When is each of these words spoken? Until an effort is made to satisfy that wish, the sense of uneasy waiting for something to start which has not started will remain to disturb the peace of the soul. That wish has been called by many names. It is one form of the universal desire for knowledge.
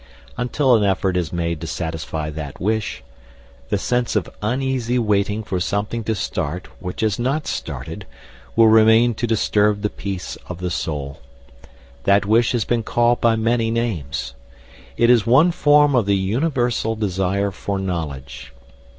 Until 0.35 0.73
an 0.75 0.83
effort 0.83 1.15
is 1.15 1.31
made 1.31 1.61
to 1.61 1.67
satisfy 1.67 2.31
that 2.31 2.59
wish, 2.59 3.03
the 3.69 3.77
sense 3.77 4.15
of 4.15 4.27
uneasy 4.41 4.97
waiting 4.97 5.43
for 5.43 5.59
something 5.59 6.03
to 6.05 6.15
start 6.15 6.67
which 6.79 7.01
has 7.01 7.19
not 7.19 7.45
started 7.45 8.07
will 8.55 8.67
remain 8.67 9.13
to 9.13 9.27
disturb 9.27 9.83
the 9.83 9.91
peace 9.91 10.37
of 10.49 10.57
the 10.57 10.71
soul. 10.71 11.21
That 12.05 12.25
wish 12.25 12.53
has 12.53 12.65
been 12.65 12.81
called 12.81 13.21
by 13.21 13.35
many 13.35 13.69
names. 13.69 14.33
It 14.97 15.11
is 15.11 15.27
one 15.27 15.51
form 15.51 15.93
of 15.93 16.07
the 16.07 16.17
universal 16.17 16.95
desire 16.95 17.51
for 17.51 17.77
knowledge. 17.77 18.53